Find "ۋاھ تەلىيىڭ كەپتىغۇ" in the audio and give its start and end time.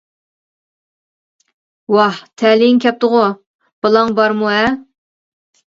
1.91-3.23